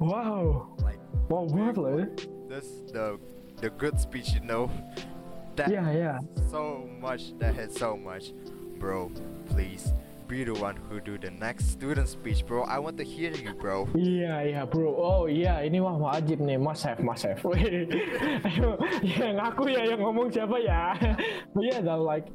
wow. 0.01 0.73
like 0.81 0.97
Wow, 1.29 1.45
ya. 1.53 2.09
this 2.49 2.81
the 2.97 3.21
the 3.61 3.69
good 3.77 4.01
speech 4.01 4.33
you 4.33 4.41
know 4.41 4.73
that 5.61 5.69
Yeah, 5.69 5.93
yeah. 5.93 6.19
so 6.49 6.89
much 6.97 7.37
that 7.37 7.53
hit 7.53 7.69
so 7.77 7.93
much 8.01 8.33
bro 8.81 9.13
please 9.53 9.93
be 10.29 10.45
the 10.45 10.53
one 10.53 10.77
who 10.77 11.01
do 11.01 11.17
the 11.17 11.31
next 11.33 11.73
student 11.73 12.07
speech 12.07 12.45
bro 12.45 12.63
I 12.69 12.79
want 12.79 12.99
to 13.01 13.05
hear 13.05 13.33
you 13.33 13.55
bro 13.57 13.89
Iya, 13.97 14.45
iya, 14.45 14.63
bro. 14.69 14.93
Oh 14.93 15.25
iya, 15.25 15.65
ini 15.65 15.81
wah 15.81 15.97
wajib 15.97 16.45
nih, 16.45 16.61
must 16.61 16.85
have, 16.85 17.01
must 17.01 17.25
have. 17.25 17.41
Ayo, 18.49 18.77
ya 19.01 19.33
ngaku 19.35 19.73
ya 19.73 19.83
yang 19.89 20.01
ngomong 20.05 20.29
siapa 20.29 20.61
ya. 20.61 20.93
But 21.57 21.63
yeah, 21.65 21.81
though, 21.81 22.05
like, 22.05 22.29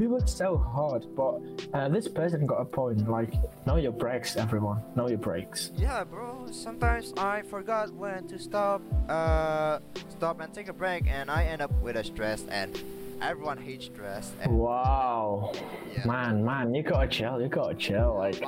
we 0.00 0.08
worked 0.08 0.32
so 0.32 0.56
hard, 0.56 1.04
but 1.14 1.44
uh, 1.76 1.88
this 1.92 2.08
person 2.08 2.46
got 2.48 2.60
a 2.60 2.68
point. 2.68 3.04
Like, 3.08 3.36
know 3.68 3.76
your 3.76 3.92
breaks, 3.92 4.36
everyone. 4.36 4.80
Know 4.96 5.08
your 5.08 5.20
breaks. 5.20 5.70
Yeah, 5.76 6.04
bro. 6.04 6.48
Sometimes 6.50 7.12
I 7.20 7.42
forgot 7.46 7.92
when 7.92 8.26
to 8.32 8.38
stop, 8.40 8.80
uh, 9.08 9.78
stop 10.08 10.40
and 10.40 10.52
take 10.52 10.68
a 10.68 10.76
break, 10.76 11.04
and 11.06 11.30
I 11.30 11.44
end 11.44 11.60
up 11.60 11.72
with 11.84 11.96
a 11.96 12.04
stress, 12.04 12.44
and 12.48 12.72
everyone 13.20 13.58
hates 13.60 13.86
stress. 13.92 14.32
Wow, 14.48 15.52
Yeah. 15.52 15.60
Man, 16.06 16.40
man, 16.40 16.72
you 16.74 16.82
gotta 16.82 17.08
chill. 17.08 17.42
You 17.42 17.48
gotta 17.50 17.74
chill. 17.74 18.16
Like, 18.16 18.38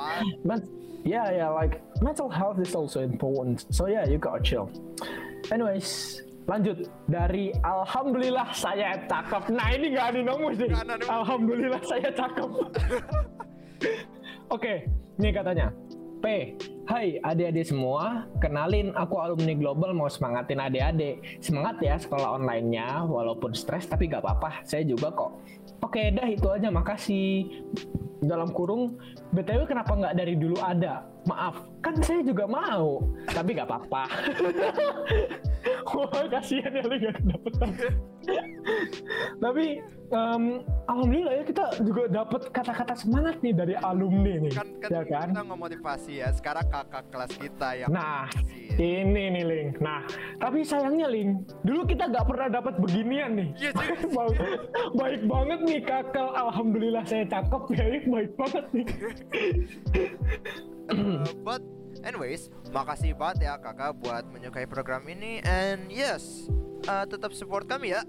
But- 0.43 0.63
yeah, 1.03 1.31
yeah. 1.31 1.49
Like, 1.51 1.79
mental 2.01 2.29
health 2.29 2.59
is 2.59 2.73
also 2.73 2.99
important. 3.03 3.67
So 3.69 3.87
yeah, 3.87 4.07
you 4.07 4.17
gotta 4.17 4.41
chill. 4.41 4.71
anyways 5.49 6.19
lanjut 6.45 6.83
dari 7.07 7.53
alhamdulillah 7.63 8.51
saya 8.51 8.99
cakep 9.07 9.49
nah 9.49 9.69
ini 9.71 9.95
anonymous 9.95 10.57
deh 10.57 10.67
Nggak 10.67 10.83
anonymous. 10.83 11.09
alhamdulillah 11.09 11.81
saya 11.85 12.09
cakep 12.11 12.49
oke 14.55 14.73
ini 15.17 15.29
katanya 15.31 15.67
P, 16.19 16.51
hai 16.91 17.15
adik-adik 17.23 17.63
semua, 17.63 18.27
kenalin 18.43 18.91
aku 18.91 19.23
alumni 19.23 19.55
global 19.55 19.95
mau 19.95 20.11
semangatin 20.11 20.59
adik-adik. 20.59 21.23
Semangat 21.39 21.79
ya 21.79 21.95
sekolah 21.95 22.35
online-nya, 22.35 23.07
walaupun 23.07 23.55
stres 23.55 23.87
tapi 23.87 24.11
gak 24.11 24.19
apa-apa, 24.27 24.67
saya 24.67 24.83
juga 24.83 25.15
kok. 25.15 25.39
Oke 25.79 26.11
dah 26.11 26.27
itu 26.27 26.47
aja, 26.51 26.67
makasih. 26.67 27.63
Dalam 28.19 28.51
kurung, 28.51 28.99
BTW 29.31 29.63
kenapa 29.63 29.95
nggak 29.95 30.11
dari 30.19 30.35
dulu 30.35 30.59
ada? 30.59 31.07
Maaf, 31.23 31.63
kan 31.79 31.95
saya 32.03 32.19
juga 32.19 32.51
mau, 32.51 32.99
tapi 33.31 33.55
gak 33.55 33.71
apa-apa. 33.71 34.03
Wah 35.95 36.27
kasihan 36.27 36.71
ya 36.75 36.83
lu 36.83 36.95
gak 36.99 37.15
dapet 37.23 37.53
Tapi 39.39 39.65
em, 40.09 40.43
alhamdulillah 40.85 41.33
ya 41.39 41.43
kita 41.45 41.65
juga 41.81 42.03
dapat 42.09 42.41
kata-kata 42.49 42.93
semangat 42.97 43.39
nih 43.41 43.53
dari 43.53 43.75
alumni 43.77 44.33
nih, 44.47 44.53
kan 44.53 44.67
kan, 44.81 44.89
ya 44.89 45.03
kan? 45.05 45.27
kita 45.31 45.43
ngemotivasi 45.45 46.11
ya 46.19 46.29
sekarang 46.33 46.65
kakak 46.67 47.05
kelas 47.09 47.33
kita 47.37 47.69
yang 47.77 47.89
Nah, 47.89 48.25
motivasi. 48.29 48.61
ini 48.79 49.23
nih 49.37 49.43
Ling. 49.45 49.69
Nah, 49.79 50.01
tapi 50.37 50.65
sayangnya 50.65 51.07
Ling, 51.07 51.45
dulu 51.61 51.85
kita 51.85 52.09
nggak 52.09 52.25
pernah 52.25 52.47
dapat 52.49 52.73
beginian 52.77 53.31
nih. 53.37 53.49
Iya, 53.57 53.71
cuy. 53.75 53.87
baik, 54.17 54.37
baik 54.97 55.21
banget 55.25 55.59
nih 55.65 55.79
kakak. 55.83 56.31
Alhamdulillah 56.33 57.03
saya 57.05 57.25
cakep 57.27 57.63
ya, 57.75 57.85
baik 58.07 58.31
banget 58.37 58.65
nih. 58.73 58.87
Uh, 60.89 61.21
but 61.45 61.61
anyways, 62.01 62.49
makasih 62.73 63.13
banget 63.13 63.45
ya 63.45 63.61
kakak 63.61 63.93
buat 64.01 64.25
menyukai 64.33 64.65
program 64.65 65.05
ini 65.05 65.37
and 65.45 65.85
yes, 65.85 66.49
uh, 66.89 67.05
tetap 67.05 67.29
support 67.29 67.69
kami 67.69 67.93
ya. 67.93 68.01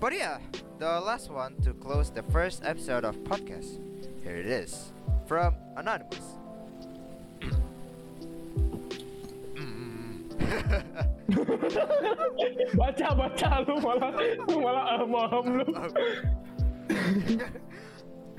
But 0.00 0.16
yeah, 0.16 0.40
the 0.80 0.96
last 1.04 1.28
one 1.28 1.60
to 1.60 1.76
close 1.76 2.08
the 2.08 2.24
first 2.32 2.64
episode 2.64 3.04
of 3.04 3.20
podcast. 3.28 3.76
Here 4.24 4.40
it 4.40 4.48
is 4.48 4.96
from 5.28 5.52
anonymous. 5.76 6.40
Baca 12.80 13.08
baca 13.12 13.60
lu 13.68 13.76
malah 13.84 14.16
lu 14.48 14.56
malah 14.56 14.96
aham 14.96 15.60
lu. 15.60 15.68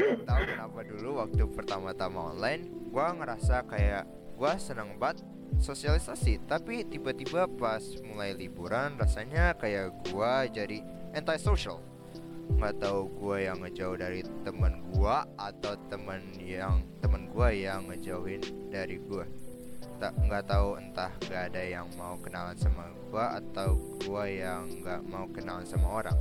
Tahu 0.01 0.41
kenapa 0.49 0.79
dulu 0.81 1.21
waktu 1.21 1.45
pertama-tama 1.45 2.33
online, 2.33 2.73
gua 2.89 3.13
ngerasa 3.13 3.69
kayak 3.69 4.09
gua 4.33 4.57
seneng 4.57 4.97
banget 4.97 5.21
sosialisasi, 5.61 6.41
tapi 6.49 6.89
tiba-tiba 6.89 7.45
pas 7.45 7.85
mulai 8.01 8.33
liburan 8.33 8.97
rasanya 8.97 9.53
kayak 9.53 9.93
gua 10.09 10.49
jadi 10.49 10.81
anti 11.11 11.37
social. 11.39 11.79
Nggak 12.51 12.83
tahu 12.83 13.07
gua 13.15 13.37
yang 13.39 13.57
ngejauh 13.63 13.95
dari 13.95 14.21
teman 14.43 14.83
gua 14.91 15.23
atau 15.39 15.77
teman 15.87 16.19
yang 16.39 16.83
teman 16.99 17.31
gua 17.31 17.49
yang 17.51 17.87
ngejauhin 17.87 18.43
dari 18.69 18.99
gua. 19.03 19.23
Tak 20.01 20.17
nggak 20.17 20.49
tahu 20.49 20.81
entah 20.81 21.13
gak 21.29 21.53
ada 21.53 21.61
yang 21.61 21.85
mau 21.93 22.17
kenalan 22.17 22.57
sama 22.57 22.89
gua 23.09 23.37
atau 23.37 23.77
gua 24.03 24.25
yang 24.25 24.67
nggak 24.81 25.01
mau 25.07 25.25
kenalan 25.31 25.67
sama 25.67 25.87
orang. 26.03 26.17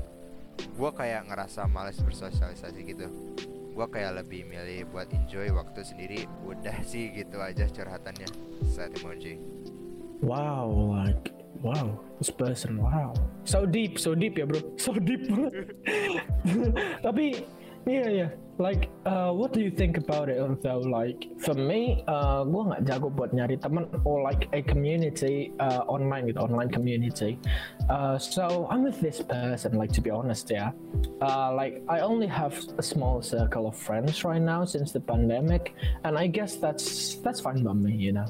Gua 0.77 0.93
kayak 0.93 1.33
ngerasa 1.33 1.65
males 1.67 1.99
bersosialisasi 1.99 2.81
gitu 2.85 3.09
gua 3.81 3.87
kayak 3.89 4.21
lebih 4.21 4.45
milih 4.45 4.85
buat 4.93 5.09
enjoy 5.15 5.49
waktu 5.55 5.81
sendiri 5.81 6.21
udah 6.45 6.85
sih 6.85 7.15
gitu 7.17 7.41
aja 7.41 7.65
curhatannya 7.65 8.29
saat 8.69 8.93
emoji 8.99 9.41
Wow, 10.21 10.69
like 10.93 11.40
wow, 11.63 12.01
this 12.19 12.31
person 12.31 12.83
wow. 12.83 13.15
So 13.45 13.67
deep, 13.67 13.99
so 13.99 14.15
deep 14.15 14.39
ya 14.39 14.47
bro, 14.47 14.61
so 14.77 14.93
deep 14.95 15.29
banget. 15.29 15.77
Tapi 17.07 17.45
iya 17.89 18.05
ya, 18.09 18.29
like 18.61 18.89
uh, 19.09 19.33
what 19.33 19.53
do 19.53 19.61
you 19.61 19.73
think 19.73 19.97
about 19.97 20.29
it 20.29 20.41
though? 20.61 20.85
Like 20.85 21.29
for 21.41 21.53
me, 21.57 22.05
uh, 22.09 22.45
gue 22.45 22.63
nggak 22.73 22.83
jago 22.89 23.09
buat 23.09 23.33
nyari 23.33 23.57
teman 23.61 23.89
or 24.05 24.21
like 24.21 24.49
a 24.53 24.61
community 24.65 25.53
uh, 25.61 25.85
online 25.89 26.29
gitu, 26.29 26.41
online 26.41 26.69
community. 26.73 27.41
Uh, 27.89 28.21
so 28.21 28.69
I'm 28.69 28.85
with 28.85 29.01
this 29.01 29.21
person, 29.25 29.77
like 29.77 29.93
to 29.97 30.03
be 30.05 30.13
honest 30.13 30.49
ya. 30.49 30.73
Uh, 31.21 31.53
like 31.53 31.81
I 31.89 32.01
only 32.01 32.29
have 32.29 32.57
a 32.77 32.85
small 32.85 33.21
circle 33.21 33.69
of 33.69 33.77
friends 33.77 34.25
right 34.25 34.43
now 34.43 34.65
since 34.69 34.93
the 34.93 35.01
pandemic, 35.01 35.77
and 36.05 36.17
I 36.17 36.29
guess 36.29 36.57
that's 36.57 37.17
that's 37.25 37.41
fine 37.41 37.65
by 37.65 37.77
me, 37.77 37.97
you 37.97 38.13
know. 38.17 38.29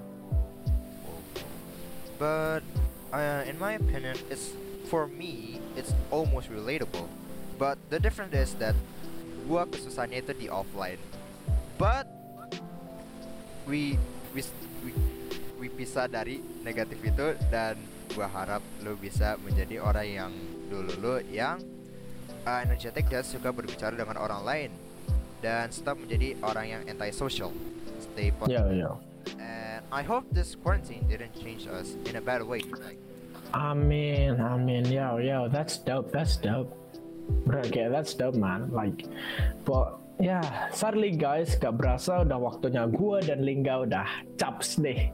but 2.21 2.61
uh, 3.13 3.43
in 3.47 3.59
my 3.59 3.75
opinion 3.79 4.17
it's 4.31 4.55
for 4.87 5.07
me 5.07 5.61
it's 5.77 5.93
almost 6.11 6.51
relatable. 6.51 7.07
But 7.59 7.79
the 7.93 8.01
difference 8.01 8.35
is 8.35 8.51
that 8.59 8.75
gua 9.45 9.69
kesusahannya 9.69 10.25
itu 10.25 10.33
di 10.35 10.47
offline. 10.49 10.99
But 11.77 12.09
we 13.69 14.01
we 14.33 14.41
we, 14.83 14.91
we 15.61 15.67
bisa 15.69 16.09
dari 16.09 16.41
negatif 16.65 16.99
itu 17.05 17.37
dan 17.53 17.77
gua 18.17 18.27
harap 18.27 18.65
lu 18.83 18.97
bisa 18.97 19.37
menjadi 19.45 19.83
orang 19.85 20.09
yang 20.09 20.33
dulu 20.73 20.93
lu 20.99 21.15
yang 21.29 21.61
uh, 22.49 22.59
energetic 22.65 23.07
dan 23.13 23.23
suka 23.27 23.53
berbicara 23.53 23.93
dengan 23.93 24.17
orang 24.17 24.43
lain 24.43 24.71
dan 25.45 25.69
tetap 25.73 25.97
menjadi 25.97 26.37
orang 26.45 26.67
yang 26.69 26.83
anti-social. 26.89 27.53
Stay 28.01 28.33
positive. 28.33 28.73
Yeah, 28.73 28.97
yeah. 28.97 28.97
and 29.37 29.60
I 29.91 30.03
hope 30.03 30.25
this 30.31 30.55
quarantine 30.55 31.07
didn't 31.11 31.35
change 31.35 31.67
us 31.67 31.99
in 32.07 32.17
a 32.17 32.23
bad 32.23 32.43
way 32.43 32.63
like 32.79 32.99
I 33.51 33.75
mean, 33.75 34.41
I 34.41 34.55
mean, 34.57 34.87
yo, 34.87 35.19
yo, 35.19 35.49
that's 35.51 35.79
dope. 35.79 36.13
That's 36.15 36.39
dope. 36.39 36.71
Bro, 37.43 37.67
okay, 37.67 37.91
that's 37.91 38.15
dope, 38.15 38.39
man. 38.39 38.71
Like, 38.71 39.11
but 39.67 39.99
yeah, 40.23 40.71
sadly 40.71 41.19
guys, 41.19 41.59
gak 41.59 41.75
berasa 41.75 42.23
udah 42.23 42.39
waktunya 42.39 42.87
gua 42.87 43.19
dan 43.19 43.43
Lingga 43.43 43.91
udah 43.91 44.07
caps 44.39 44.79
deh. 44.79 45.11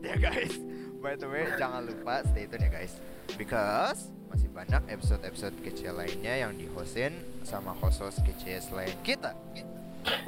Ya 0.00 0.16
guys 0.16 0.58
By 0.98 1.14
the 1.14 1.28
way 1.28 1.46
jangan 1.54 1.86
lupa 1.86 2.24
stay 2.26 2.48
tune 2.48 2.66
ya 2.66 2.70
guys 2.72 2.98
Because 3.38 4.10
masih 4.30 4.50
banyak 4.50 4.82
episode-episode 4.90 5.54
kecil 5.62 5.98
lainnya 5.98 6.46
yang 6.46 6.54
dihostin 6.54 7.14
sama 7.42 7.74
host-host 7.78 8.22
kecil 8.22 8.62
selain 8.62 8.94
kita 9.02 9.34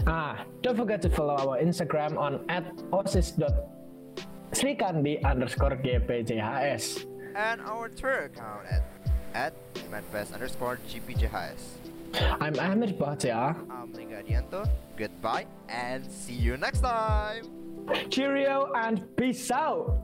Ah, 0.07 0.45
don't 0.63 0.77
forget 0.77 1.01
to 1.03 1.11
follow 1.11 1.37
our 1.37 1.59
Instagram 1.63 2.19
on 2.19 2.45
at 2.49 2.65
osis.srikandi 2.91 5.23
underscore 5.25 5.77
gpjhs. 5.79 7.07
And 7.37 7.61
our 7.63 7.89
Twitter 7.89 8.25
account 8.33 8.67
at 8.67 8.83
at 9.35 9.55
madfest 9.91 10.35
underscore 10.35 10.79
gpjhs 10.89 11.63
I'm 12.41 12.59
Ahmed 12.61 12.99
Bhatia. 12.99 13.57
I'm 13.71 13.91
Lingga 13.95 14.23
Adianto 14.23 14.69
Goodbye 14.99 15.47
and 15.71 16.05
see 16.11 16.35
you 16.35 16.57
next 16.59 16.81
time 16.81 17.47
Cheerio 18.11 18.71
and 18.77 19.07
peace 19.17 19.51
out. 19.51 20.02